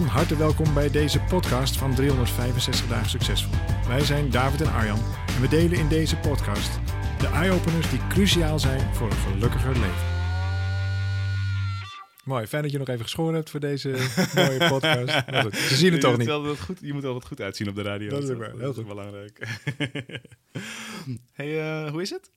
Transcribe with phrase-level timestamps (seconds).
[0.00, 3.52] Van harte welkom bij deze podcast van 365 dagen succesvol.
[3.88, 6.78] Wij zijn David en Arjan en we delen in deze podcast
[7.18, 10.06] de eye-openers die cruciaal zijn voor een gelukkiger leven.
[12.24, 13.88] Mooi, fijn dat je nog even geschoren hebt voor deze
[14.34, 15.26] mooie podcast.
[15.30, 16.30] Maar goed, ze zien het toch niet.
[16.60, 18.08] goed, je moet altijd goed uitzien op de radio.
[18.10, 18.86] Dat is ook waar, heel Dat goed.
[18.86, 19.48] belangrijk.
[21.32, 22.30] hey, hoe is het?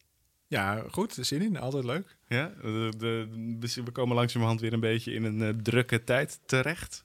[0.47, 2.17] Ja, goed, zin in, altijd leuk.
[2.27, 7.03] Ja, de, de- we komen langzamerhand weer een beetje in een eh, drukke tijd terecht.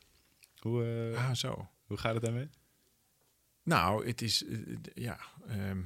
[0.60, 1.68] Hoe, eh, Ah, zo.
[1.86, 2.48] hoe gaat het daarmee?
[3.62, 4.58] Nou, het is, eh,
[4.94, 5.82] ja, ehm,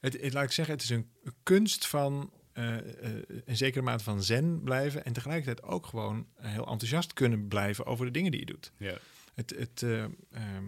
[0.00, 1.10] het, het, laat ik zeggen, het is een
[1.42, 2.76] kunst van eh,
[3.44, 8.06] een zekere mate van zen blijven en tegelijkertijd ook gewoon heel enthousiast kunnen blijven over
[8.06, 8.72] de dingen die je doet.
[8.76, 8.98] Ja.
[9.34, 10.64] Het, het, eh, ehm,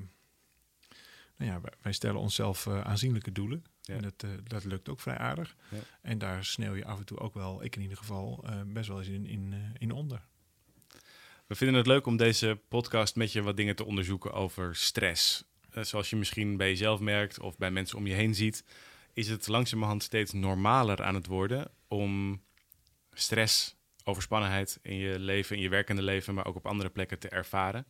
[1.36, 3.64] nou ja, wij, stellen onszelf aanzienlijke doelen.
[3.80, 3.94] Ja.
[3.94, 5.56] En dat, dat lukt ook vrij aardig.
[5.70, 5.78] Ja.
[6.02, 8.98] En daar sneeuw je af en toe ook wel, ik in ieder geval, best wel
[8.98, 10.26] eens in, in, in onder.
[11.48, 15.44] We vinden het leuk om deze podcast met je wat dingen te onderzoeken over stress.
[15.70, 18.64] Eh, zoals je misschien bij jezelf merkt of bij mensen om je heen ziet,
[19.12, 22.42] is het langzamerhand steeds normaler aan het worden om
[23.12, 27.28] stress, overspannenheid in je leven, in je werkende leven, maar ook op andere plekken te
[27.28, 27.86] ervaren.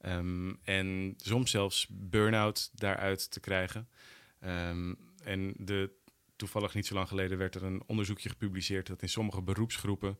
[0.00, 3.88] Ehm, en soms zelfs burn-out daaruit te krijgen.
[4.40, 5.90] Ehm, en de,
[6.36, 10.18] toevallig niet zo lang geleden werd er een onderzoekje gepubliceerd dat in sommige beroepsgroepen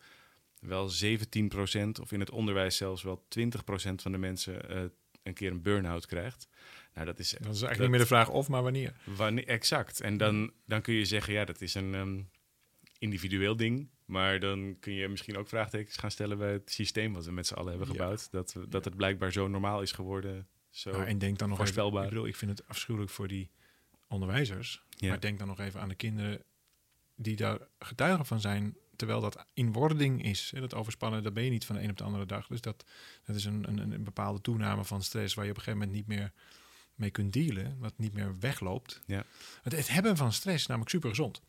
[0.66, 3.50] wel 17% of in het onderwijs zelfs wel 20%
[3.94, 4.82] van de mensen eh,
[5.22, 6.48] een keer een burn-out krijgt.
[6.94, 8.92] Nou, dat is Dat is eigenlijk niet meer de vraag of, maar wanneer.
[9.04, 10.00] Wanneer, exact.
[10.00, 12.20] En dan, dan kun je zeggen, ja, dat is een ehm,
[12.98, 13.88] individueel ding.
[14.04, 17.46] Maar dan kun je misschien ook vraagtekens gaan stellen bij het systeem wat we met
[17.46, 17.92] z'n allen hebben Ja.
[17.94, 18.30] gebouwd.
[18.30, 20.48] Dat, dat het blijkbaar zo normaal is geworden.
[20.70, 20.90] Zo.
[20.90, 23.50] Nou, en denk dan nog even, ik bedoel, ik vind het afschuwelijk voor die
[24.08, 24.82] onderwijzers.
[24.88, 25.08] Ja.
[25.08, 26.42] Maar denk dan nog even aan de kinderen
[27.16, 30.50] die daar getuigen van zijn, terwijl dat in wording is.
[30.54, 32.46] Hè, dat overspannen, dat ben je niet van de een op de andere dag.
[32.46, 32.84] Dus dat,
[33.24, 36.06] dat is een, een, een bepaalde toename van stress waar je op een gegeven moment
[36.06, 36.32] niet meer
[36.94, 39.00] mee kunt dealen, wat niet meer wegloopt.
[39.06, 39.24] Ja.
[39.62, 41.42] Het, het hebben van stress is namelijk super gezond.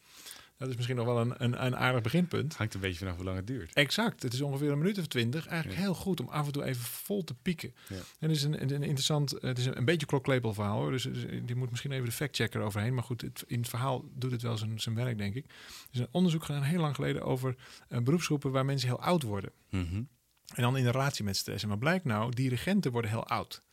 [0.57, 2.55] Dat is misschien nog wel een, een, een aardig beginpunt.
[2.55, 3.73] Hangt een beetje vanaf hoe lang het duurt.
[3.73, 5.47] Exact, het is ongeveer een minuut of twintig.
[5.47, 5.85] Eigenlijk Ja.
[5.85, 7.73] heel goed om af en toe even vol te pieken.
[7.87, 7.95] Ja.
[7.95, 10.91] En het is een, een, een interessant, het is een, een beetje klokklepel verhaal hoor.
[10.91, 12.93] Dus, dus die moet misschien even de factchecker overheen.
[12.93, 15.45] Maar goed, het, in het verhaal doet het wel zijn, zijn werk, denk ik.
[15.45, 15.51] Er
[15.91, 17.55] is een onderzoek gedaan heel lang geleden over
[17.89, 19.51] eh, beroepsgroepen waar mensen heel oud worden.
[19.69, 19.95] Mhm.
[20.55, 21.63] En dan in relatie met stress.
[21.63, 22.31] En wat blijkt nou?
[22.33, 23.63] Dirigenten worden heel oud.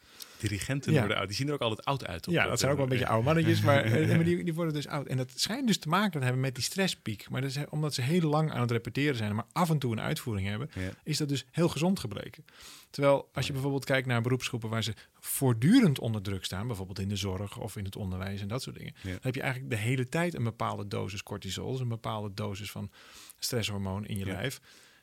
[0.48, 0.98] Dirigenten Ja.
[0.98, 1.26] worden oud.
[1.26, 2.26] Die zien er ook altijd oud uit.
[2.26, 4.54] op Ja, dat zijn ook wel een beetje oude mannetjes, maar, eh, maar die, die
[4.54, 5.06] worden dus oud.
[5.06, 7.30] En dat schijnt dus te maken te hebben met die stresspiek.
[7.30, 9.92] Maar dat is, omdat ze heel lang aan het repeteren zijn, maar af en toe
[9.92, 10.90] een uitvoering hebben, Ja.
[11.04, 12.44] is dat dus heel gezond gebleken.
[12.90, 17.08] Terwijl als je bijvoorbeeld kijkt naar beroepsgroepen waar ze voortdurend onder druk staan, bijvoorbeeld in
[17.08, 19.10] de zorg of in het onderwijs en dat soort dingen, Ja.
[19.10, 22.90] dan heb je eigenlijk de hele tijd een bepaalde dosis cortisol, een bepaalde dosis van
[23.38, 24.60] stresshormoon in je lijf.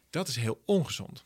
[0.09, 1.23] Dat is heel ongezond.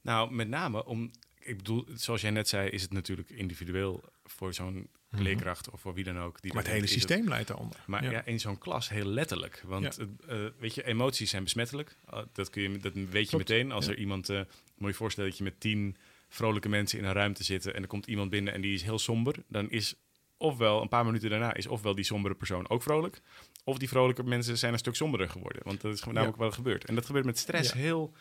[0.00, 1.10] Nou, met name om,
[1.46, 5.94] ik bedoel, zoals jij net zei, is het natuurlijk individueel voor zo'n leerkracht of voor
[5.94, 6.40] wie dan ook.
[6.40, 6.54] Die Mhm.
[6.54, 7.78] Maar het hele systeem leidt daaronder.
[7.86, 8.24] Maar ja.
[8.24, 9.62] in zo'n klas heel letterlijk.
[9.66, 10.06] Want Ja.
[10.28, 11.96] eh, eh, weet je, emoties zijn besmettelijk.
[12.14, 13.48] Uh, dat, kun je, dat weet je Klopt.
[13.48, 13.72] meteen.
[13.72, 13.92] Als Ja.
[13.92, 14.40] er iemand, eh
[14.76, 15.96] moet je voorstellen dat je met tien
[16.28, 18.98] vrolijke mensen in een ruimte zitten en er komt iemand binnen en die is heel
[18.98, 19.94] somber, dan is
[20.36, 23.20] ofwel een paar minuten daarna is ofwel die sombere persoon ook vrolijk,
[23.64, 25.62] of die vrolijke mensen zijn een stuk somberder geworden.
[25.64, 26.84] Want dat is gewoon namelijk wat er gebeurt.
[26.84, 28.12] En dat gebeurt met stress heel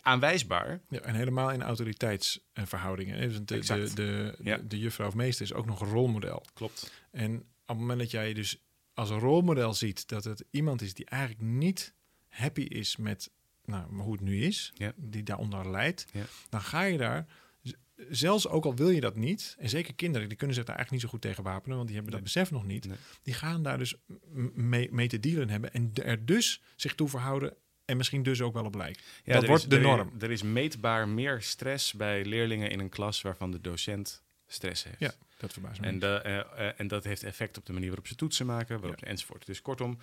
[0.00, 0.80] aanwijsbaar.
[0.88, 3.20] Ja, en helemaal in autoriteitsverhoudingen.
[3.20, 4.56] Dus de, de, de, Ja.
[4.56, 6.44] de, juffrouw of meester is ook nog een rolmodel.
[6.54, 6.92] Klopt.
[7.10, 8.62] En op het moment dat jij dus
[8.94, 11.94] als een rolmodel ziet dat het iemand is die eigenlijk niet
[12.28, 13.30] happy is met
[13.64, 14.92] nou, hoe het nu is, Ja.
[14.96, 15.72] die daaronder
[16.12, 16.24] Ja.
[16.48, 17.26] dan ga je daar,
[18.08, 21.02] zelfs ook al wil je dat niet, en zeker kinderen, die kunnen zich daar eigenlijk
[21.04, 22.96] niet zo goed tegen wapenen, want die hebben dat besef nog niet, Nee.
[23.22, 23.94] die gaan daar dus
[24.54, 28.54] mee, mee te dealen hebben en er dus zich toe verhouden en misschien dus ook
[28.54, 29.02] wel op lijken.
[29.24, 30.12] dat wordt is- de norm.
[30.20, 34.98] Er is meetbaar meer stress bij leerlingen in een klas waarvan de docent stress heeft.
[34.98, 35.86] Ja, dat verbaast me.
[35.86, 36.38] En, de, eh,
[36.68, 39.46] eh, en dat heeft effect op de manier waarop ze toetsen maken, waarop enzovoort.
[39.46, 39.98] Dus kortom,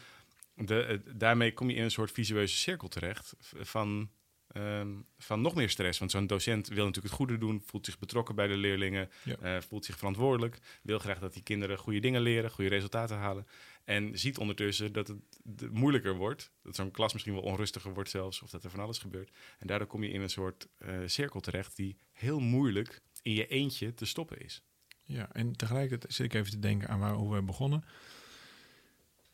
[0.55, 4.09] de, eh, daarmee kom je in een soort visueuze cirkel terecht van
[4.51, 5.99] ehm, van nog meer stress.
[5.99, 9.61] Want zo'n docent wil natuurlijk het goede doen, voelt zich betrokken bij de leerlingen, Ja.
[9.61, 13.47] voelt zich verantwoordelijk, wil graag dat die kinderen goede dingen leren, goede resultaten halen.
[13.83, 18.41] En ziet ondertussen dat het moeilijker wordt, dat zo'n klas misschien wel onrustiger wordt zelfs,
[18.41, 19.31] of dat er van alles gebeurt.
[19.59, 23.47] En daardoor kom je in een soort eh, cirkel terecht die heel moeilijk in je
[23.47, 24.63] eentje te stoppen is.
[25.03, 27.83] Ja, en tegelijkertijd zit ik even te denken aan waar, hoe we begonnen.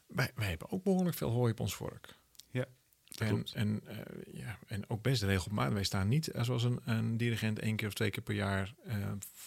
[0.07, 2.15] Wij, wij hebben ook behoorlijk veel hooi op ons vork.
[3.07, 3.53] Dat En, klopt.
[3.53, 5.73] en, eh, ja, en ook best regelmatig.
[5.73, 8.73] Wij staan niet eh, zoals een, een dirigent één keer of twee keer per jaar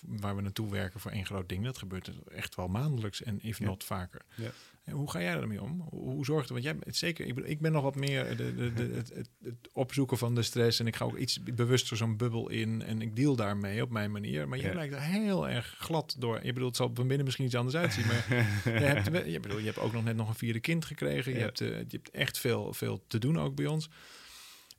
[0.06, 1.64] waar we naartoe werken voor één groot ding.
[1.64, 3.64] Dat gebeurt echt wel maandelijks en if Ja.
[3.64, 4.22] not vaker.
[4.34, 4.50] Ja.
[4.90, 5.80] Hoe ga jij ermee om?
[5.90, 6.50] Hoe, zorgt het?
[6.50, 9.08] Want jij bent zeker, ik, bedoel, ik ben nog wat meer de, de, de, het,
[9.14, 12.82] het, het opzoeken van de stress en ik ga ook iets bewuster zo'n bubbel in
[12.82, 14.48] en ik deal daarmee op mijn manier.
[14.48, 14.74] Maar jij Ja.
[14.74, 16.40] lijkt er heel erg glad door.
[16.44, 18.24] Je bedoelt, het zal van binnen misschien iets anders uitzien, maar
[18.64, 21.32] je, hebt, je, bedoel, je hebt ook nog net nog een vierde kind gekregen.
[21.32, 21.44] Je, Ja.
[21.44, 23.88] hebt, eh, je hebt echt veel, veel te doen ook bij ons.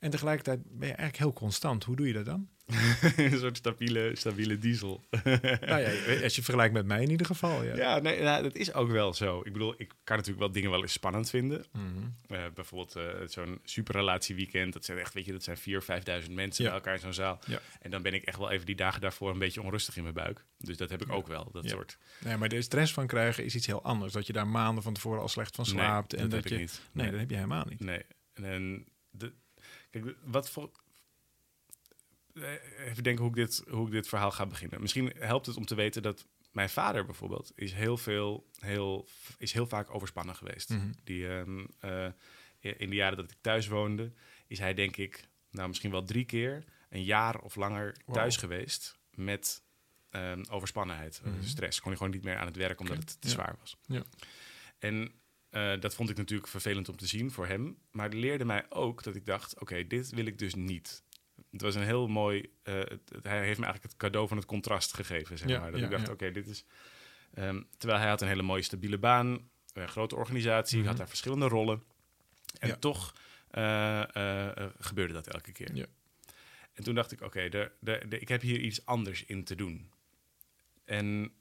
[0.01, 1.83] En tegelijkertijd ben je eigenlijk heel constant.
[1.83, 2.49] Hoe doe je dat dan?
[3.17, 5.03] een soort stabiele, stabiele diesel.
[5.67, 7.63] nou ja, als je vergelijkt met mij in ieder geval.
[7.63, 7.75] Ja.
[7.75, 9.41] Ja, nee, nou, dat is ook wel zo.
[9.43, 11.65] Ik bedoel, ik kan natuurlijk wel dingen wel eens spannend vinden.
[11.71, 11.85] Mhm.
[12.27, 14.73] Eh, bijvoorbeeld eh, zo'n superrelatieweekend.
[14.73, 16.69] Dat zijn echt, weet je, dat zijn 4.000, 5.000 mensen Ja.
[16.69, 17.39] bij elkaar in zo'n zaal.
[17.45, 17.59] Ja.
[17.81, 20.15] En dan ben ik echt wel even die dagen daarvoor een beetje onrustig in mijn
[20.15, 20.45] buik.
[20.57, 21.97] Dus dat heb ik ook wel, dat soort.
[22.23, 24.13] Nee, maar de stress van krijgen is iets heel anders.
[24.13, 26.11] Dat je daar maanden van tevoren al slecht van slaapt.
[26.11, 26.81] nee, en dat dat heb je, ik niet.
[26.91, 27.79] Nee, dat heb je helemaal niet.
[27.79, 28.01] Nee.
[28.33, 29.33] En de,
[29.91, 30.71] kijk, wat voor.
[32.33, 34.81] eh, Even denken hoe ik, dit, hoe ik dit verhaal ga beginnen.
[34.81, 39.07] Misschien helpt het om te weten dat mijn vader bijvoorbeeld is heel veel, heel,
[39.37, 40.69] is heel vaak overspannen geweest.
[40.69, 40.91] Mhm.
[41.03, 42.07] Die, ehm, eh,
[42.59, 44.11] in de jaren dat ik thuis woonde,
[44.47, 48.15] is hij denk ik, nou misschien wel drie keer een jaar of langer Wow.
[48.15, 49.63] thuis geweest met
[50.09, 51.43] ehm, overspannenheid, Mhm.
[51.43, 51.79] stress.
[51.79, 53.33] Kon hij gewoon niet meer aan het werk omdat het te ja.
[53.33, 53.77] zwaar was.
[53.85, 54.03] Ja.
[54.79, 55.20] En
[55.51, 57.77] eh, dat vond ik natuurlijk vervelend om te zien voor hem.
[57.91, 61.03] Maar het leerde mij ook dat ik dacht: oké, dit wil ik dus niet.
[61.51, 62.53] Het was een heel mooi.
[62.63, 65.37] eh, het- het- hij heeft me eigenlijk het cadeau van het contrast gegeven.
[65.37, 65.71] Zeg Ja, maar.
[65.71, 66.13] Dat ja, ik dacht: ja.
[66.13, 66.65] oké, dit is.
[67.33, 70.87] ehm, terwijl hij had een hele mooie stabiele baan, een grote organisatie, Mhm.
[70.87, 71.83] had daar verschillende rollen.
[72.59, 73.13] En toch
[73.49, 74.03] eh,
[74.79, 75.75] gebeurde dat elke keer.
[75.75, 75.85] Ja.
[76.73, 77.69] En toen dacht ik: oké,
[78.09, 79.91] ik heb hier iets anders in te doen.
[80.85, 81.33] En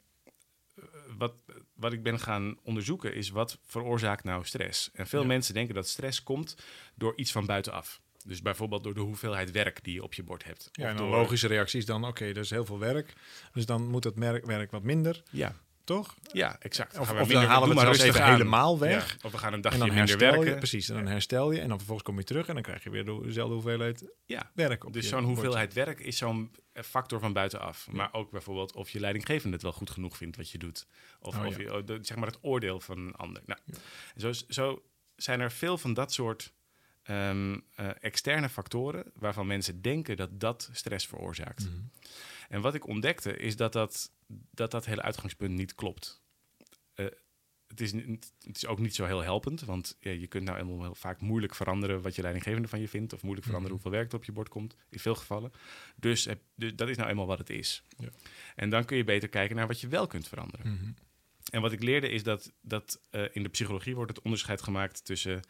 [1.18, 1.34] wat,
[1.80, 4.90] wat ik ben gaan onderzoeken is wat veroorzaakt nou stress.
[4.92, 5.26] En veel Ja.
[5.26, 6.56] mensen denken dat stress komt
[6.94, 8.00] door iets van buitenaf.
[8.24, 10.68] Dus bijvoorbeeld door de hoeveelheid werk die je op je bord hebt.
[10.72, 13.12] Ja, Of en een logische reactie is dan, oké, er is heel veel werk.
[13.52, 15.56] Dus dan moet het merk, werk wat minder, Ja,
[15.96, 16.14] toch?
[16.32, 16.98] ja exact.
[16.98, 18.32] Of, of dan halen we het maar zelfs rustig even aan.
[18.32, 19.10] helemaal weg.
[19.10, 20.44] Ja, of we gaan een En dagje minder werken.
[20.44, 21.60] je, precies, en dan herstel je.
[21.60, 24.50] En dan vervolgens kom je terug en dan krijg je weer de- dezelfde hoeveelheid Ja,
[24.54, 27.86] werk op dus zo'n hoeveelheid werk is zo'n factor van buitenaf.
[27.86, 27.92] Ja.
[27.96, 30.86] Maar ook bijvoorbeeld of je leidinggevende het wel goed genoeg vindt wat je doet.
[31.20, 33.42] Of, Oh, of je, oh, de- zeg maar het oordeel van een ander.
[33.46, 33.60] Nou,
[34.16, 34.82] zo, zo
[35.16, 36.52] zijn er veel van dat soort
[37.02, 39.04] ehm, eh, externe factoren...
[39.14, 41.64] waarvan mensen denken dat dat stress veroorzaakt.
[41.64, 41.74] Mhm.
[42.48, 44.10] En wat ik ontdekte is dat dat,
[44.50, 46.22] dat, dat hele uitgangspunt niet klopt.
[46.94, 47.06] Eh,
[47.66, 50.82] het, is, het is ook niet zo heel helpend, want ja, je kunt nou helemaal
[50.82, 53.82] heel vaak moeilijk veranderen wat je leidinggevende van je vindt, of moeilijk veranderen Mhm.
[53.84, 55.52] hoeveel werk er op je bord komt, in veel gevallen.
[55.96, 57.82] Dus, heb- dus dat is nou eenmaal wat het is.
[57.98, 58.08] Ja.
[58.56, 60.72] En dan kun je beter kijken naar wat je wel kunt veranderen.
[60.72, 60.92] Mhm.
[61.50, 65.04] En wat ik leerde is dat, dat eh, in de psychologie wordt het onderscheid gemaakt
[65.04, 65.40] tussen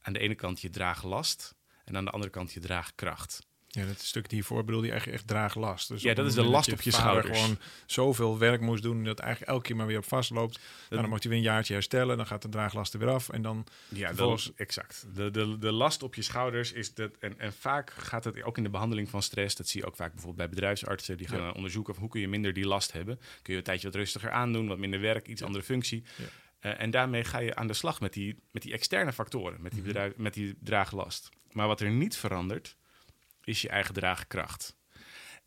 [0.00, 3.46] aan de ene kant je draaglast en aan de andere kant je draagkracht.
[3.74, 5.88] Ja, dat stuk hiervoor bedoel je eigenlijk echt draaglast.
[5.88, 7.38] Dus Ja, dat is de moment last op je schouders.
[7.40, 10.60] gewoon zoveel werk moest doen dat eigenlijk elke keer maar weer op vastloopt.
[10.90, 13.28] Nou, dan moet hij weer een jaartje herstellen, dan gaat de draaglast er weer af
[13.28, 13.66] en dan...
[13.88, 15.06] Ja, Vervolgens- de, exact.
[15.14, 17.10] De, de, de last op je schouders is dat.
[17.20, 19.56] En, en vaak gaat het ook in de behandeling van stress.
[19.56, 21.16] Dat zie je ook vaak bijvoorbeeld bij bedrijfsartsen.
[21.16, 21.50] Die gaan Ja.
[21.50, 23.18] onderzoeken of hoe kun je minder die last hebben.
[23.42, 25.46] Kun je een tijdje wat rustiger aandoen, wat minder werk, iets Ja.
[25.46, 26.04] andere functie.
[26.16, 26.24] Ja.
[26.60, 29.70] Eh, en daarmee ga je aan de slag met die, met die externe factoren, met
[29.72, 29.88] die, Mhm.
[29.88, 31.28] bedrijf- met die draaglast.
[31.52, 32.76] Maar wat er niet verandert,
[33.44, 34.76] is je eigen draagkracht.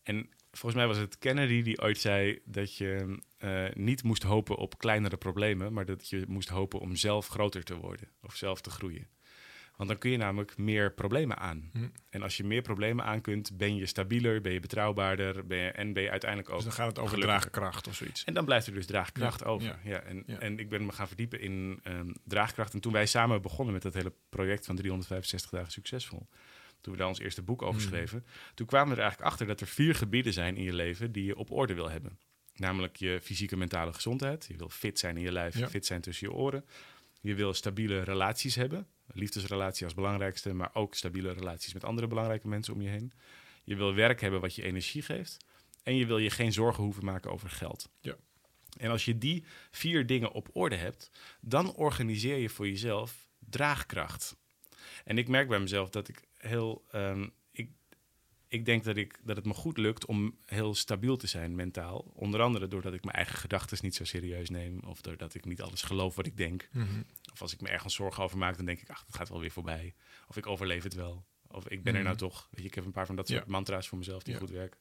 [0.04, 4.56] En volgens mij was het Kennedy die ooit zei dat je eh, niet moest hopen
[4.56, 8.62] op kleinere problemen, maar dat je moest hopen om zelf groter te worden of zelf
[8.62, 9.08] te groeien.
[9.76, 11.70] Want dan kun je namelijk meer problemen aan.
[11.74, 11.88] Hm.
[12.10, 15.72] En als je meer problemen aan kunt, ben je stabieler, ben je betrouwbaarder ben je,
[15.72, 16.56] en ben je uiteindelijk ook.
[16.56, 17.52] Dus dan gaat het over gelukkiger.
[17.52, 18.24] draagkracht of zoiets.
[18.24, 19.68] En dan blijft er dus draagkracht Ja, over.
[19.68, 20.40] ja, Ja, en, ja.
[20.40, 22.74] en ik ben me gaan verdiepen in ehm, draagkracht.
[22.74, 26.28] En toen wij samen begonnen met dat hele project van 365 dagen succesvol,
[26.82, 27.90] toen we daar ons eerste boek over Mhm.
[27.90, 31.12] schreven, toen kwamen we er eigenlijk achter dat er vier gebieden zijn in je leven
[31.12, 32.20] die je op orde wil hebben.
[32.56, 34.46] Namelijk je fysieke en mentale gezondheid.
[34.50, 35.70] Je wil fit zijn in je lijf, Ja.
[35.70, 36.66] fit zijn tussen je oren.
[37.22, 38.88] Je wil stabiele relaties hebben.
[39.14, 43.14] Liefdesrelatie als belangrijkste, maar ook stabiele relaties met andere belangrijke mensen om je heen.
[43.64, 45.38] Je wil werk hebben wat je energie geeft.
[45.84, 47.90] En je wil je geen zorgen hoeven maken over geld.
[48.00, 48.16] Ja.
[48.78, 54.36] En als je die vier dingen op orde hebt, dan organiseer je voor jezelf draagkracht.
[55.06, 56.86] En ik merk bij mezelf dat ik heel.
[56.92, 57.70] ehm, ik,
[58.48, 62.12] ik denk dat, ik, dat het me goed lukt om heel stabiel te zijn mentaal.
[62.16, 64.80] Onder andere doordat ik mijn eigen gedachten niet zo serieus neem.
[64.80, 66.70] Of doordat ik niet alles geloof wat ik denk.
[66.72, 67.02] Mhm.
[67.34, 69.40] Of als ik me ergens zorgen over maak, dan denk ik, ach, het gaat wel
[69.40, 69.96] weer voorbij.
[70.28, 71.26] Of ik overleef het wel.
[71.48, 72.24] Of ik ben er nou Mhm.
[72.26, 72.48] toch.
[72.52, 73.52] Weet je, ik heb een paar van dat soort Ja.
[73.52, 74.40] mantra's voor mezelf die Ja.
[74.40, 74.80] goed werken.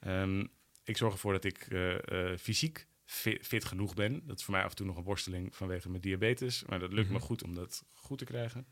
[0.00, 0.46] Ehm,
[0.84, 4.26] ik zorg ervoor dat ik eh, eh, fysiek fit, fit genoeg ben.
[4.26, 6.64] Dat is voor mij af en toe nog een worsteling vanwege mijn diabetes.
[6.64, 7.22] Maar dat lukt me Mhm.
[7.24, 8.66] goed om dat goed te krijgen.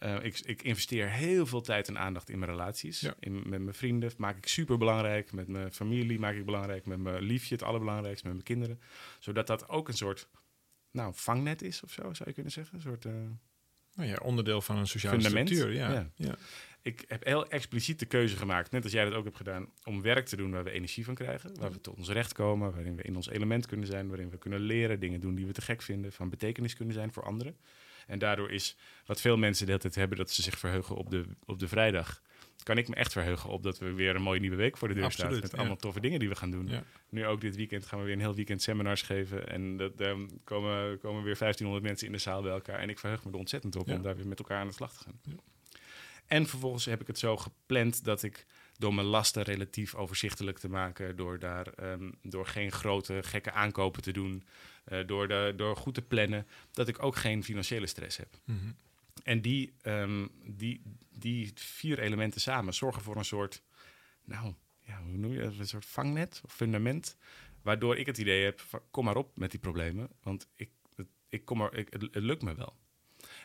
[0.00, 3.00] Eh, ik, ik investeer heel veel tijd en aandacht in mijn relaties.
[3.00, 3.14] Ja.
[3.18, 5.32] In, met mijn vrienden maak ik super belangrijk.
[5.32, 6.86] Met mijn familie maak ik belangrijk.
[6.86, 8.24] Met mijn liefje het allerbelangrijkste.
[8.26, 8.80] Met mijn kinderen.
[9.18, 10.28] Zodat dat ook een soort
[10.90, 12.74] nou, vangnet is of zo, zou je kunnen zeggen.
[12.74, 13.04] Een soort...
[13.04, 13.12] eh,
[13.94, 15.74] Nou ja, onderdeel van een sociale Fundament, structuur.
[15.74, 15.90] Ja.
[15.92, 16.10] ja.
[16.14, 16.36] Ja.
[16.82, 20.02] ik heb heel expliciet de keuze gemaakt, net als jij dat ook hebt gedaan, om
[20.02, 21.58] werk te doen waar we energie van krijgen.
[21.60, 24.38] Waar we tot ons recht komen, waarin we in ons element kunnen zijn, waarin we
[24.38, 27.56] kunnen leren, dingen doen die we te gek vinden, van betekenis kunnen zijn voor anderen.
[28.10, 28.76] En daardoor is
[29.06, 31.68] wat veel mensen de hele tijd hebben, dat ze zich verheugen op de, op de
[31.68, 32.22] vrijdag.
[32.62, 34.94] Kan ik me echt verheugen op dat we weer een mooie nieuwe week voor de
[34.94, 35.42] deur Absoluut, staan.
[35.42, 35.58] Met ja.
[35.58, 36.68] allemaal toffe dingen die we gaan doen.
[36.68, 36.84] Ja.
[37.08, 39.48] Nu ook dit weekend gaan we weer een heel weekend seminars geven.
[39.48, 42.78] En dat, ehm, komen, komen weer 1500 mensen in de zaal bij elkaar.
[42.78, 43.94] En ik verheug me er ontzettend op Ja.
[43.94, 45.20] om daar weer met elkaar aan de slag te gaan.
[45.22, 45.34] Ja.
[46.26, 48.46] En vervolgens heb ik het zo gepland dat ik
[48.80, 54.02] door mijn lasten relatief overzichtelijk te maken, door, daar, ehm, door geen grote gekke aankopen
[54.02, 54.44] te doen,
[54.84, 58.38] eh, door, de, door goed te plannen, dat ik ook geen financiële stress heb.
[58.44, 58.72] Mhm.
[59.22, 63.62] En die, ehm, die, die vier elementen samen zorgen voor een soort,
[64.24, 65.58] nou, ja, hoe noem je dat?
[65.58, 67.16] Een soort vangnet of fundament.
[67.62, 70.08] Waardoor ik het idee heb, van, kom maar op met die problemen.
[70.22, 70.70] Want ik,
[71.28, 72.76] ik kom er, ik, het, het lukt me wel.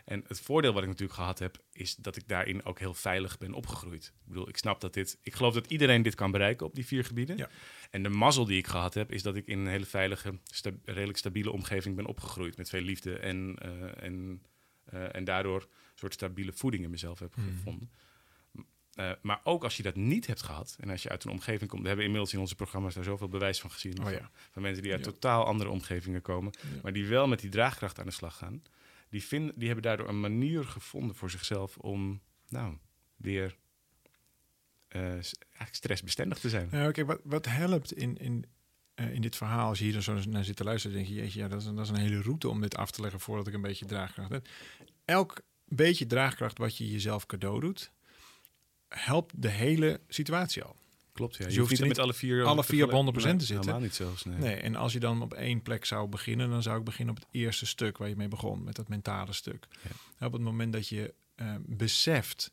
[0.05, 3.38] En het voordeel wat ik natuurlijk gehad heb, is dat ik daarin ook heel veilig
[3.38, 4.05] ben opgegroeid.
[4.05, 6.85] Ik bedoel, ik snap dat dit, ik geloof dat iedereen dit kan bereiken op die
[6.85, 7.38] vier gebieden.
[7.38, 7.50] Ja.
[7.91, 10.71] En de mazzel die ik gehad heb, is dat ik in een hele veilige, sta-
[10.85, 12.57] redelijk stabiele omgeving ben opgegroeid.
[12.57, 14.41] Met veel liefde en, eh, en,
[14.85, 17.47] eh, en daardoor een soort stabiele voeding in mezelf heb Mhm.
[17.50, 17.89] gevonden.
[18.93, 21.69] Eh, maar ook als je dat niet hebt gehad, en als je uit een omgeving
[21.69, 23.97] komt, we hebben inmiddels in onze programma's daar zoveel bewijs van gezien.
[23.97, 24.29] Oh van, ja.
[24.51, 25.12] van mensen die uit Ja.
[25.12, 26.79] totaal andere omgevingen komen, Ja.
[26.83, 28.63] maar die wel met die draagkracht aan de slag gaan.
[29.09, 32.77] Die, vinden, die hebben daardoor een manier gevonden voor zichzelf om, nou,
[33.15, 33.57] weer
[34.95, 36.69] eigenlijk stressbestendig te zijn.
[36.69, 38.45] Kijk, wat, wat helpt in, in,
[38.95, 41.39] eh, in dit verhaal, als je hier dan zo naar zit te luisteren, denk je,
[41.39, 43.53] ja, dat is, dat is een hele route om dit af te leggen voordat ik
[43.53, 44.47] een beetje draagkracht heb.
[45.05, 47.91] Elk beetje draagkracht wat je jezelf cadeau doet,
[48.88, 50.75] helpt de hele situatie al.
[51.15, 51.43] Klopt, ja.
[51.43, 53.57] Dus Je, je hoeft niet met alle vier, alle vier op 100% te zitten.
[53.57, 54.38] Helemaal niet zelfs, nee.
[54.38, 57.22] Nee, en als je dan op één plek zou beginnen, dan zou ik beginnen op
[57.22, 59.67] het eerste stuk waar je mee begon, met dat mentale stuk.
[60.17, 60.25] Ja.
[60.25, 62.51] Op het moment dat je eh, beseft,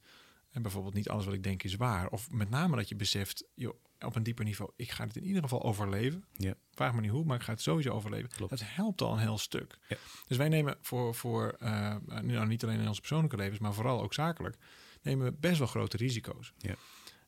[0.51, 3.45] en bijvoorbeeld niet alles wat ik denk is waar, of met name dat je beseft,
[3.55, 6.25] joh, op een dieper niveau, ik ga het in ieder geval overleven.
[6.37, 6.55] Ja.
[6.75, 8.29] Vraag me niet hoe, maar ik ga het sowieso overleven.
[8.29, 8.51] Klopt.
[8.51, 9.79] Dat helpt al een heel stuk.
[9.89, 9.97] Ja.
[10.27, 14.03] Dus wij nemen voor, voor eh, nou, niet alleen in onze persoonlijke levens, maar vooral
[14.03, 14.57] ook zakelijk,
[15.03, 16.53] nemen we best wel grote risico's.
[16.59, 16.75] Ja.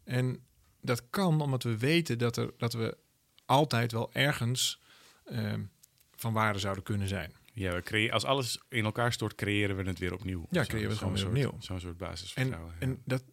[0.04, 0.44] En
[0.84, 2.96] dat kan omdat we weten dat, er, dat we
[3.44, 4.80] altijd wel ergens
[5.24, 5.52] eh,
[6.14, 7.32] van waarde zouden kunnen zijn.
[7.52, 10.46] Ja, we creë- als alles in elkaar stort, creëren we het weer opnieuw.
[10.50, 11.54] Ja, creëren we het gewoon weer opnieuw.
[11.60, 12.74] Zo'n soort En, basisvertrouwen.
[12.74, 12.86] ja.
[12.86, 13.24] en dat,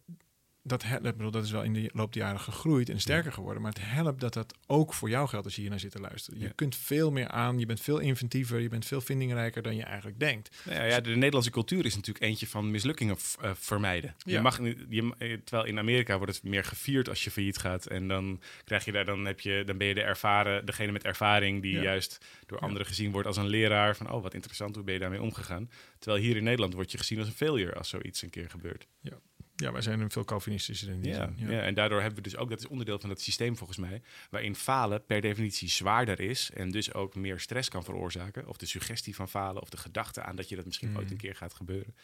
[0.62, 3.32] dat, he- dat, bedoel, dat is wel in de loop der jaren gegroeid en sterker
[3.32, 3.62] geworden.
[3.62, 6.00] Maar het helpt dat dat ook voor jou geldt als je hier naar zit te
[6.00, 6.38] luisteren.
[6.40, 6.52] Je Ja.
[6.54, 10.18] kunt veel meer aan, je bent veel inventiever, je bent veel vindingrijker dan je eigenlijk
[10.18, 10.56] denkt.
[10.64, 14.14] Nou ja, ja, de Nederlandse cultuur is natuurlijk eentje van mislukkingen eh, vermijden.
[14.24, 17.86] Je mag, je, eh, terwijl in Amerika wordt het meer gevierd als je failliet gaat.
[17.86, 21.04] En dan krijg je daar, dan heb je, dan ben je de ervaren, degene met
[21.04, 23.96] ervaring die juist door anderen gezien wordt als een leraar.
[23.96, 25.70] Van oh, wat interessant, hoe ben je daarmee omgegaan?
[25.98, 28.86] Terwijl hier in Nederland word je gezien als een failure als zoiets een keer gebeurt.
[29.00, 29.18] Ja,
[29.56, 31.48] wij zijn een veel Calvinistischer in die Ja, zin.
[31.50, 31.60] ja.
[31.62, 34.54] en daardoor hebben we dus ook, dat is onderdeel van het systeem volgens mij, waarin
[34.56, 38.48] falen per definitie zwaarder is en dus ook meer stress kan veroorzaken.
[38.48, 41.16] Of de suggestie van falen, of de gedachte aan dat je dat misschien ooit een
[41.16, 41.94] keer gaat gebeuren.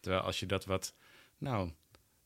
[0.00, 0.94] Terwijl als je dat wat,
[1.38, 1.70] nou,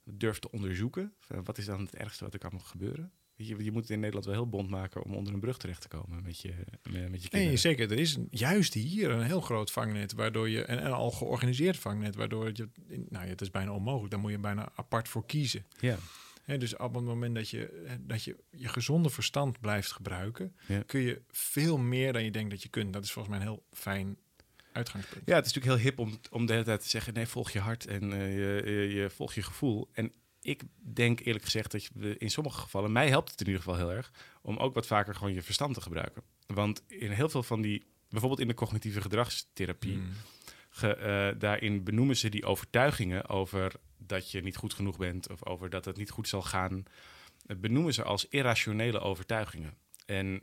[0.04, 3.12] durft te onderzoeken, wat is dan het ergste wat er kan gebeuren?
[3.46, 5.80] Je, je moet het in Nederland wel heel bond maken om onder een brug terecht
[5.80, 6.48] te komen met je,
[6.82, 7.58] met, met je Nee, kinderen.
[7.58, 7.90] zeker.
[7.92, 12.14] Er is een- juist hier een heel groot vangnet, waardoor je en al georganiseerd vangnet,
[12.14, 12.68] waardoor je,
[13.08, 14.10] nou ja, het is bijna onmogelijk.
[14.10, 15.64] Daar moet je bijna apart voor kiezen.
[15.80, 15.96] Ja,
[16.44, 20.82] Hè, dus op het moment dat je, dat je je gezonde verstand blijft gebruiken, Ja.
[20.86, 22.92] kun je veel meer dan je denkt dat je kunt.
[22.92, 24.16] Dat is volgens mij een heel fijn
[24.72, 25.22] uitgangspunt.
[25.26, 27.50] Ja, het is natuurlijk heel hip om, om de hele tijd te zeggen: nee, volg
[27.50, 29.88] je hart en eh, je, je, je volg je gevoel.
[29.92, 30.62] En ik
[30.94, 33.92] denk eerlijk gezegd dat je in sommige gevallen, mij helpt het in ieder geval heel
[33.92, 36.22] erg, om ook wat vaker gewoon je verstand te gebruiken.
[36.46, 40.12] Want in heel veel van die, bijvoorbeeld in de cognitieve gedragstherapie, Mm.
[40.70, 45.44] ge- eh, daarin benoemen ze die overtuigingen over dat je niet goed genoeg bent of
[45.46, 46.82] over dat het niet goed zal gaan,
[47.46, 49.74] eh, benoemen ze als irrationele overtuigingen.
[50.06, 50.42] En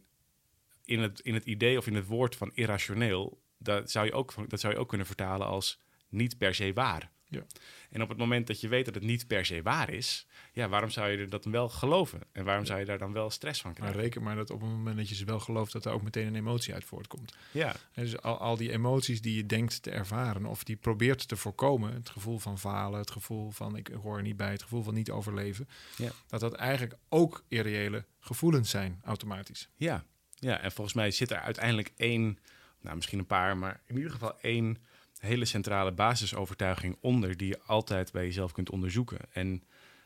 [0.86, 4.34] in het, in het idee of in het woord van irrationeel, dat zou, je ook,
[4.50, 7.12] dat zou je ook kunnen vertalen als niet per se waar.
[7.30, 7.46] Ja.
[7.91, 10.67] En op het moment dat je weet dat het niet per se waar is, ja,
[10.70, 12.22] waarom zou je er dat dan wel geloven?
[12.32, 14.01] En waarom zou je daar dan wel stress van Maar krijgen?
[14.01, 16.27] reken maar dat op het moment dat je ze wel gelooft, dat er ook meteen
[16.27, 17.36] een emotie uit voortkomt.
[17.51, 21.27] Ja, En dus al, al die emoties die je denkt te ervaren of die probeert
[21.27, 24.62] te voorkomen, het gevoel van falen, het gevoel van ik hoor er niet bij, het
[24.63, 25.67] gevoel van niet overleven,
[25.98, 26.12] Ja.
[26.27, 29.70] dat dat eigenlijk ook irreële gevoelens zijn automatisch.
[29.75, 30.03] ja,
[30.39, 30.60] ja.
[30.60, 32.38] En volgens mij zit er uiteindelijk één,
[32.82, 34.77] nou misschien een paar, maar in ieder geval één
[35.19, 39.19] hele centrale basisovertuiging onder die je altijd bij jezelf kunt onderzoeken.
[39.31, 39.63] En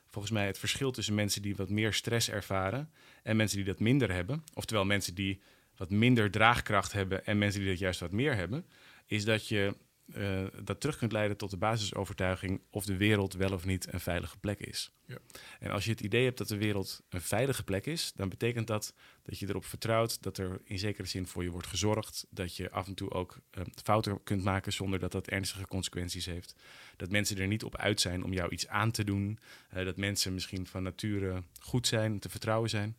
[0.08, 2.92] volgens mij het verschil tussen mensen die wat meer stress ervaren
[3.24, 5.42] en mensen die dat minder hebben, oftewel mensen die
[5.78, 8.66] wat minder draagkracht hebben en mensen die dat juist wat meer hebben,
[9.06, 9.76] is dat je
[10.14, 14.00] eh, dat terug kunt leiden tot de basisovertuiging of de wereld wel of niet een
[14.00, 14.92] veilige plek is.
[15.06, 15.18] Ja.
[15.60, 18.68] En als je het idee hebt dat de wereld een veilige plek is, dan betekent
[18.68, 22.56] dat dat je erop vertrouwt dat er in zekere zin voor je wordt gezorgd, dat
[22.56, 26.56] je af en toe ook eh, fouten kunt maken zonder dat dat ernstige consequenties heeft.
[26.98, 29.40] Dat mensen er niet op uit zijn om jou iets aan te doen,
[29.70, 32.98] eh, dat mensen misschien van nature goed zijn, te vertrouwen zijn.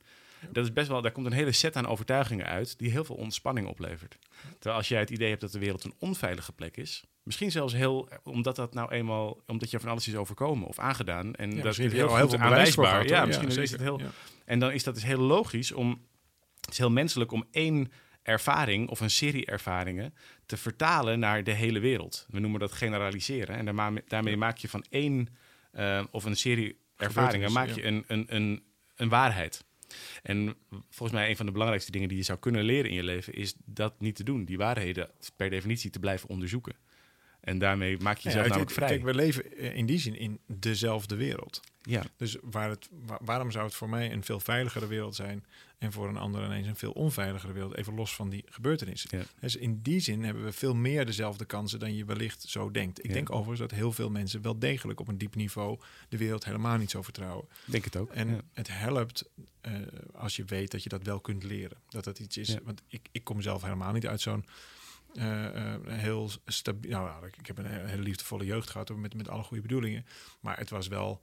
[0.50, 3.16] Dat is best wel, daar komt een hele set aan overtuigingen uit die heel veel
[3.16, 4.18] ontspanning oplevert.
[4.52, 7.72] Terwijl als jij het idee hebt dat de wereld een onveilige plek is, misschien zelfs
[7.72, 11.64] heel, omdat dat nou eenmaal, omdat je van alles is overkomen of aangedaan en dat
[11.64, 13.06] is heel, heel veel aanwijsbaar.
[13.06, 14.10] Ja, misschien is het heel, Ja.
[14.44, 16.06] en dan is dat dus heel logisch om,
[16.60, 20.14] het is heel menselijk om één ervaring of een serie ervaringen
[20.46, 22.26] te vertalen naar de hele wereld.
[22.28, 23.56] We noemen dat generaliseren.
[23.56, 25.28] En daarmee, daarmee maak je van één
[25.72, 28.64] eh, of een serie ervaringen maak je een, een, een,
[28.96, 29.64] een waarheid.
[30.22, 30.54] En
[30.90, 33.34] volgens mij een van de belangrijkste dingen die je zou kunnen leren in je leven
[33.34, 34.44] is dat niet te doen.
[34.44, 36.76] Die waarheden per definitie te blijven onderzoeken.
[37.42, 38.88] En daarmee maak je jezelf Ja, namelijk vrij.
[38.88, 41.60] Kijk, we leven in die zin in dezelfde wereld.
[41.82, 45.44] ja, Dus waar het, wa- waarom zou het voor mij een veel veiligere wereld zijn
[45.78, 49.18] en voor een ander ineens een veel onveiligere wereld, even los van die gebeurtenissen.
[49.18, 49.24] Ja.
[49.40, 52.98] Dus in die zin hebben we veel meer dezelfde kansen dan je wellicht zo denkt.
[52.98, 53.12] Ik Ja.
[53.12, 56.76] denk overigens dat heel veel mensen wel degelijk op een diep niveau de wereld helemaal
[56.76, 57.44] niet zo vertrouwen.
[57.66, 58.10] ik denk het ook.
[58.12, 58.40] En ja.
[58.52, 59.28] het helpt
[59.60, 59.72] eh,
[60.14, 61.76] als je weet dat je dat wel kunt leren.
[61.88, 62.56] Dat dat iets is.
[62.64, 64.44] Want ik, ik kom zelf helemaal niet uit zo'n
[65.86, 66.90] heel stabiel.
[66.90, 70.06] Nou, ik- heb een he- hele liefdevolle jeugd gehad met, met alle goede bedoelingen.
[70.40, 71.22] Maar het was wel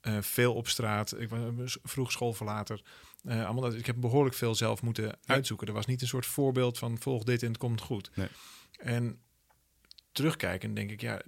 [0.00, 1.18] eh, veel op straat.
[1.20, 2.82] Ik was vroeg schoolverlater.
[3.24, 5.66] Eh allemaal dat, ik heb behoorlijk veel zelf moeten uitzoeken.
[5.66, 8.10] Er was niet een soort voorbeeld van volg dit en het komt goed.
[8.14, 8.28] Nee.
[8.78, 9.20] En
[10.12, 11.20] terugkijken denk ik, ja,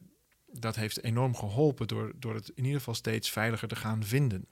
[0.47, 4.47] dat heeft enorm geholpen door, door het in ieder geval steeds veiliger te gaan vinden.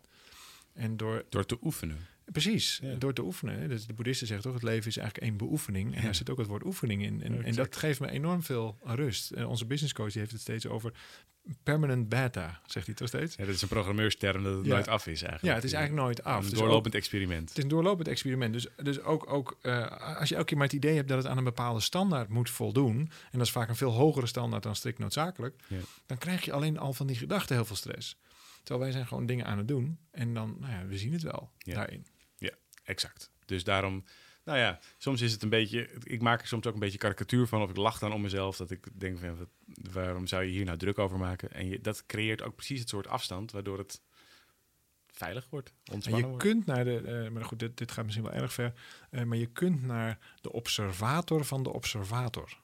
[0.73, 2.07] En door, Door te oefenen.
[2.33, 2.95] Precies, Ja.
[2.95, 3.69] door te oefenen.
[3.69, 5.97] Dus de boeddhisten zeggen toch, het leven is eigenlijk één beoefening.
[5.97, 7.23] En daar zit ook het woord oefening in.
[7.23, 9.31] En, en dat geeft me enorm veel rust.
[9.31, 10.93] En onze business coach die heeft het steeds over
[11.63, 13.37] permanent beta, zegt hij toch steeds?
[13.37, 14.73] Ja, dat is een programmeursterm dat het Ja.
[14.73, 15.43] nooit af is eigenlijk.
[15.43, 16.45] Ja, het is eigenlijk nooit af.
[16.45, 17.49] Een Dus doorlopend experiment.
[17.49, 18.53] Het is een doorlopend experiment.
[18.53, 21.27] Dus, dus ook, ook eh, als je elke keer maar het idee hebt dat het
[21.27, 24.77] aan een bepaalde standaard moet voldoen, en dat is vaak een veel hogere standaard dan
[24.77, 25.77] strikt noodzakelijk, Ja.
[26.07, 28.17] dan krijg je alleen al van die gedachten heel veel stress.
[28.63, 31.23] Terwijl wij zijn gewoon dingen aan het doen en dan, nou ja, we zien het
[31.23, 32.07] wel daarin.
[32.87, 33.31] Exact.
[33.45, 34.05] Dus daarom,
[34.45, 37.47] nou ja, soms is het een beetje, ik maak er soms ook een beetje karikatuur
[37.47, 39.49] van, of ik lach dan om mezelf, dat ik denk van, wat,
[39.93, 41.53] waarom zou je hier nou druk over maken?
[41.53, 44.01] En je, dat creëert ook precies het soort afstand, waardoor het
[45.07, 46.43] veilig wordt, En ontspannen je wordt.
[46.49, 48.73] kunt naar de, eh, maar goed, dit, dit gaat misschien wel erg ver,
[49.11, 52.59] eh, maar je kunt naar de observator van de observator.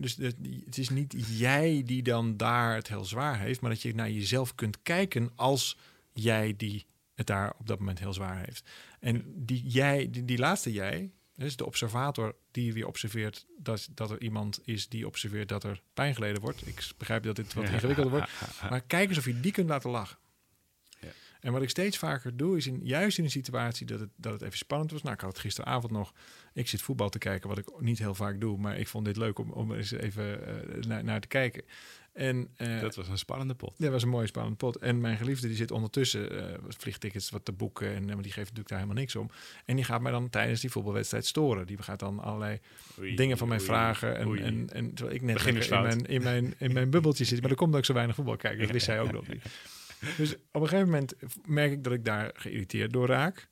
[0.00, 3.70] Dus de- die- het is niet jij die dan daar het heel zwaar heeft, maar
[3.70, 5.78] dat je naar jezelf kunt kijken als
[6.12, 8.70] jij die het daar op dat moment heel zwaar heeft.
[9.00, 14.10] En die jij, die, die laatste jij, dus de observator die weer observeert dat, dat
[14.10, 16.66] er iemand is die observeert dat er pijn geleden wordt.
[16.66, 17.70] Ik begrijp dat dit wat Ja.
[17.72, 18.30] ingewikkelder wordt,
[18.70, 20.18] maar kijk eens of je die kunt laten lachen.
[21.00, 21.08] Ja.
[21.40, 24.32] En wat ik steeds vaker doe, is in, juist in een situatie dat het, dat
[24.32, 25.02] het even spannend was.
[25.02, 26.12] Nou, ik had het gisteravond nog.
[26.52, 28.58] Ik zit voetbal te kijken, wat ik niet heel vaak doe.
[28.58, 31.62] Maar ik vond dit leuk om, om eens even eh, naar, naar te kijken.
[32.12, 33.74] En eh, Dat was een spannende pot.
[33.78, 34.76] dat was een mooie spannend pot.
[34.76, 37.94] En mijn geliefde die zit ondertussen eh, vliegtickets wat te boeken.
[37.94, 39.30] En eh, maar die geeft natuurlijk daar helemaal niks om.
[39.64, 41.66] En die gaat mij dan tijdens die voetbalwedstrijd storen.
[41.66, 42.58] Die gaat dan allerlei
[42.98, 44.16] Oei, dingen van mij oei, vragen.
[44.16, 44.40] En, oei.
[44.42, 47.40] en, en terwijl ik net in mijn, in, mijn, in mijn bubbeltje zit.
[47.40, 48.60] Maar er komt ook zo weinig voetbal kijken.
[48.62, 49.42] Dat wist zij ook nog niet.
[50.16, 51.14] Dus op een gegeven moment
[51.46, 53.48] merk ik dat ik daar geïrriteerd door raak.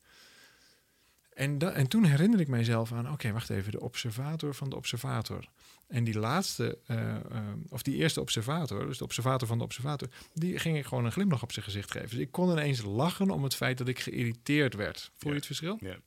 [1.33, 4.75] En, da- en toen herinner ik mijzelf aan, oké, wacht even, de observator van de
[4.75, 5.45] observator.
[5.89, 7.21] En die laatste, eh, eh,
[7.69, 11.11] of die eerste observator, dus de observator van de observator, die ging ik gewoon een
[11.11, 12.09] glimlach op zijn gezicht geven.
[12.09, 14.99] Dus ik kon ineens lachen om het feit dat ik geïrriteerd werd.
[14.99, 15.35] Voel je Ja.
[15.35, 15.77] het verschil?
[15.79, 15.97] Ja.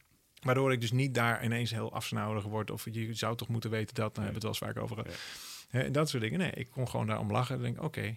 [0.41, 2.71] Waardoor ik dus niet daar ineens heel afsnauwig word.
[2.71, 4.15] Of je zou toch moeten weten dat.
[4.15, 5.21] Daar hebben we het wel eens vaak over gehad.
[5.69, 6.39] Hè, en dat soort dingen.
[6.39, 7.57] Nee, ik kon gewoon daarom lachen.
[7.57, 8.15] En denk, oké,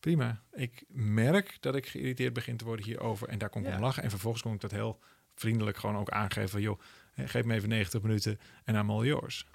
[0.00, 0.42] prima.
[0.52, 3.28] Ik merk dat ik geïrriteerd begin te worden hierover.
[3.28, 3.74] En daar kon ik Ja.
[3.74, 4.02] om lachen.
[4.02, 5.00] En vervolgens kon ik dat heel
[5.34, 6.48] vriendelijk gewoon ook aangeven.
[6.48, 6.80] Van, joh,
[7.16, 9.46] geef me even 90 minuten en I'm all yours.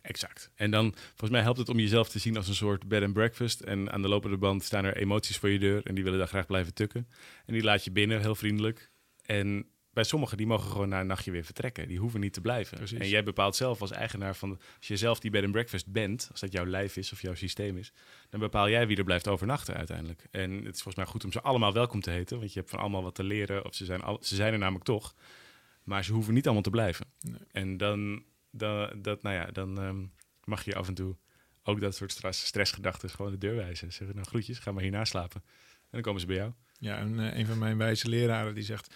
[0.00, 0.50] Exact.
[0.54, 3.12] En dan, volgens mij helpt het om jezelf te zien als een soort bed and
[3.12, 3.60] breakfast.
[3.60, 6.28] En aan de lopende band staan er emoties voor je deur en die willen daar
[6.28, 7.08] graag blijven tukken.
[7.46, 8.90] En die laat je binnen, heel vriendelijk.
[9.22, 9.66] En
[9.98, 11.88] bij sommigen, die mogen gewoon na een nachtje weer vertrekken.
[11.88, 12.76] Die hoeven niet te blijven.
[12.76, 12.98] Precies.
[12.98, 16.28] En jij bepaalt zelf als eigenaar van, als je zelf die bed and breakfast bent,
[16.30, 17.92] als dat jouw lijf is of jouw systeem is,
[18.28, 20.26] dan bepaal jij wie er blijft overnachten uiteindelijk.
[20.30, 22.70] En het is volgens mij goed om ze allemaal welkom te heten, want je hebt
[22.70, 25.14] van allemaal wat te leren, of ze zijn, al, ze zijn er namelijk toch.
[25.84, 27.06] Maar ze hoeven niet allemaal te blijven.
[27.20, 27.40] Nee.
[27.52, 28.22] En dan,
[28.58, 30.06] dan, dat, nou ja, dan ehm,
[30.44, 31.16] mag je af en toe
[31.62, 33.92] ook dat soort stress, stressgedachten gewoon de deur wijzen.
[33.92, 35.42] Zeggen, nou groetjes, ga maar hierna slapen.
[35.44, 36.52] En dan komen ze bij jou.
[36.78, 38.94] Ja, eh, een van mijn wijze leraren die zegt...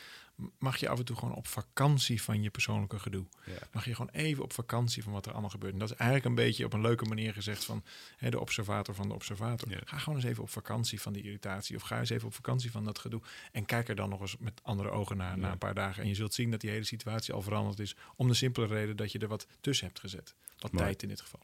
[0.59, 3.27] mag je af en toe gewoon op vakantie van je persoonlijke gedoe.
[3.45, 3.53] Ja.
[3.73, 5.73] Mag je gewoon even op vakantie van wat er allemaal gebeurt.
[5.73, 7.85] En dat is eigenlijk een beetje op een leuke manier gezegd van
[8.17, 9.71] hè, de observator van de observator.
[9.71, 9.81] Ja.
[9.85, 11.77] Ga gewoon eens even op vakantie van die irritatie.
[11.77, 13.21] Of ga eens even op vakantie van dat gedoe.
[13.53, 16.03] En kijk er dan nog eens met andere ogen naar na een paar dagen.
[16.03, 17.97] En je zult zien dat die hele situatie al veranderd is.
[18.17, 20.35] Om de simpele reden dat je er wat tussen hebt gezet.
[20.59, 21.41] Wat tijd in dit geval.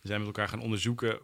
[0.00, 1.20] We zijn met elkaar gaan onderzoeken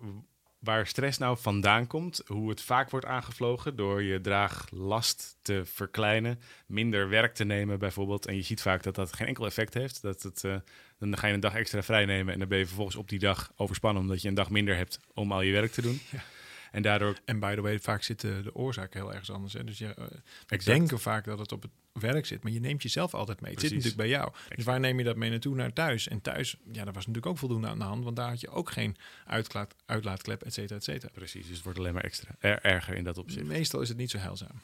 [0.65, 2.23] waar stress nou vandaan komt.
[2.27, 6.41] Hoe het vaak wordt aangevlogen door je draaglast te verkleinen.
[6.67, 8.27] Minder werk te nemen bijvoorbeeld.
[8.27, 10.03] En je ziet vaak dat dat geen enkel effect heeft.
[10.03, 10.57] Dat het, eh,
[10.99, 13.19] dan ga je een dag extra vrij nemen en dan ben je vervolgens op die
[13.19, 14.03] dag overspannen.
[14.03, 16.01] Omdat je een dag minder hebt om al je werk te doen.
[16.11, 16.23] Ja.
[16.73, 19.53] En daardoor En by the way, vaak zit de, oorzaak heel ergens anders.
[19.53, 19.65] Hè?
[19.65, 20.79] Dus je, eh, we Exact.
[20.79, 21.71] denken vaak dat het op het
[22.01, 23.51] werk zit, maar je neemt jezelf altijd mee.
[23.51, 24.33] Het zit natuurlijk bij jou.
[24.55, 25.55] Dus waar neem je dat mee naartoe?
[25.55, 26.09] Naar thuis.
[26.09, 28.49] En thuis, ja, daar was natuurlijk ook voldoende aan de hand, want daar had je
[28.49, 31.13] ook geen uitlaat, uitlaatklep, et cetera, et cetera.
[31.13, 33.47] Precies, dus het wordt alleen maar extra er- erger in dat opzicht.
[33.47, 34.61] Meestal is het niet zo heilzaam.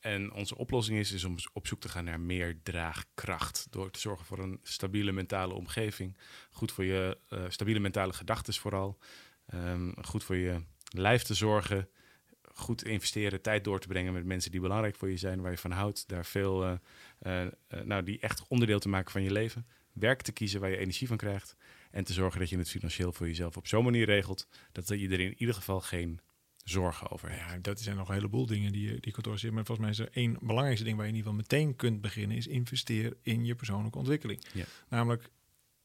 [0.00, 3.66] En onze oplossing is, is om op zoek te gaan naar meer draagkracht.
[3.70, 6.16] Door te zorgen voor een stabiele mentale omgeving.
[6.50, 8.98] Goed voor je eh, stabiele mentale gedachten vooral.
[9.46, 11.88] Ehm, goed voor je lijf te zorgen.
[12.56, 15.58] Goed investeren, tijd door te brengen met mensen die belangrijk voor je zijn, waar je
[15.58, 16.08] van houdt.
[16.08, 16.64] Daar veel,
[17.18, 17.50] eh, eh,
[17.84, 19.66] nou, die echt onderdeel te maken van je leven.
[19.92, 21.56] Werk te kiezen waar je energie van krijgt.
[21.90, 24.48] En te zorgen dat je het financieel voor jezelf op zo'n manier regelt.
[24.72, 26.20] Dat je er in ieder geval geen
[26.64, 27.40] zorgen over hebt.
[27.40, 29.54] Ja, dat zijn nog een heleboel dingen die, die kantoor zitten.
[29.54, 32.00] Maar volgens mij is er één belangrijkste ding waar je in ieder geval meteen kunt
[32.00, 34.44] beginnen, is investeer in je persoonlijke ontwikkeling.
[34.52, 34.64] Ja.
[34.88, 35.30] Namelijk,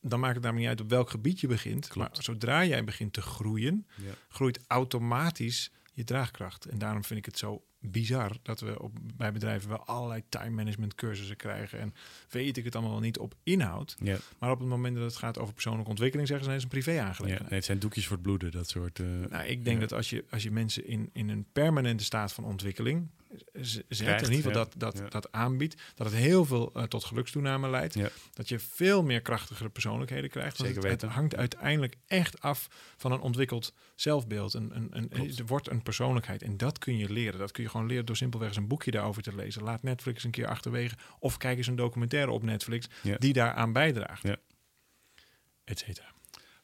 [0.02, 1.88] dan maakt het namelijk niet uit op welk gebied je begint.
[1.88, 2.14] Klopt.
[2.14, 4.14] Maar zodra jij begint te groeien, Ja.
[4.30, 6.66] groeit automatisch je draagkracht.
[6.66, 10.50] En daarom vind ik het zo bizar dat we op, bij bedrijven wel allerlei time
[10.56, 11.80] management cursussen krijgen.
[11.80, 11.94] En
[12.30, 13.96] weet ik het allemaal wel niet op inhoud.
[14.04, 16.72] Ja, Maar op het moment dat het gaat over persoonlijke ontwikkeling, zeggen ze, nee, het
[16.74, 17.08] is een privé ja.
[17.08, 17.50] aangelegenheid.
[17.50, 19.00] Nee, het zijn doekjes voor het bloeden, dat soort...
[19.00, 19.82] eh, Nou, ik denk Ja.
[19.88, 23.08] dat als je, als je mensen in, in een permanente staat van ontwikkeling
[23.54, 24.52] zet, Krijgt, in ieder geval ja.
[24.52, 25.10] dat, dat, Ja.
[25.10, 27.94] dat aanbiedt, dat het heel veel eh, tot gelukstoename leidt.
[27.94, 28.10] Ja.
[28.34, 30.58] Dat je veel meer krachtigere persoonlijkheden krijgt.
[30.58, 31.10] Zeker het, het weten.
[31.10, 34.54] hangt uiteindelijk echt af van een ontwikkeld zelfbeeld.
[34.54, 37.40] Een, een, een, er wordt een persoonlijkheid en dat kun je leren.
[37.40, 39.64] Dat kun je gewoon leren door simpelweg eens een boekje daarover te lezen.
[39.64, 42.88] Laat Netflix een keer achterwege of kijk eens een documentaire op Netflix
[43.18, 44.24] die daaraan bijdraagt.
[44.24, 44.38] Ja.
[45.64, 46.12] Et cetera.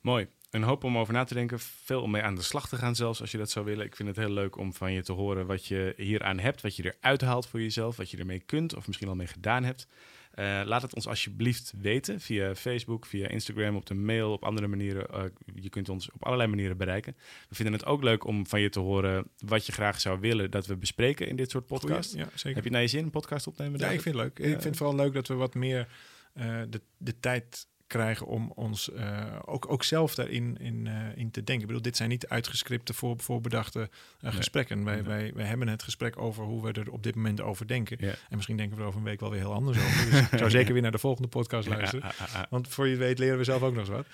[0.01, 0.28] Mooi.
[0.56, 1.60] Een hoop om over na te denken.
[1.60, 3.86] Veel om mee aan de slag te gaan zelfs, als je dat zou willen.
[3.86, 6.62] Ik vind het heel leuk om van je te horen wat je hieraan hebt.
[6.62, 7.96] Wat je eruit haalt voor jezelf.
[7.98, 9.88] Wat je ermee kunt of misschien al mee gedaan hebt.
[10.32, 12.20] Eh, laat het ons alsjeblieft weten.
[12.20, 15.08] Via Facebook, via Instagram, op de mail, op andere manieren.
[15.08, 15.24] Eh,
[15.56, 17.15] je kunt ons op allerlei manieren bereiken.
[17.50, 20.52] We vinden het ook leuk om van je te horen wat je graag zou willen
[20.52, 22.12] dat we bespreken in dit soort podcasts.
[22.12, 22.56] Goeie, ja, zeker.
[22.56, 23.74] Heb je naar je zin, een podcast opnemen?
[23.74, 23.96] Ja, David?
[23.96, 24.39] ik vind het leuk.
[24.39, 25.88] Ik vind het vooral leuk dat we wat meer
[26.34, 31.32] eh, de, de tijd krijgen om ons eh, ook, ook zelf daarin in, eh, in
[31.32, 31.62] te denken.
[31.62, 34.32] Ik bedoel, dit zijn niet uitgescripte, voor, voorbedachte Nee.
[34.32, 34.84] gesprekken.
[34.84, 35.04] Wij, Nee.
[35.04, 37.98] wij, wij hebben het gesprek over hoe we er op dit moment over denken.
[38.00, 38.10] Ja.
[38.30, 40.12] En misschien denken we er over een week wel weer heel anders over.
[40.12, 42.12] Dus ik zou zeker weer naar de volgende podcast luisteren.
[42.34, 42.48] Ja.
[42.50, 44.08] Want voor je weet leren we zelf ook nog eens wat.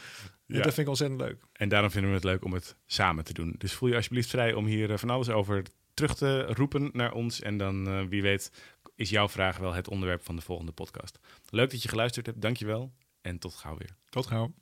[0.46, 0.56] Ja.
[0.56, 1.44] dat vind ik ontzettend leuk.
[1.54, 3.56] En daarom vinden we het leuk om het samen te doen.
[3.58, 7.42] Dus voel je alsjeblieft vrij om hier van alles over terug te roepen naar ons.
[7.42, 8.52] En dan, wie weet,
[8.96, 11.20] is jouw vraag wel het onderwerp van de volgende podcast.
[11.50, 12.42] Leuk dat je geluisterd hebt.
[12.42, 12.92] Dankjewel.
[13.22, 13.96] En tot gauw weer.
[14.10, 14.54] Tot gauw.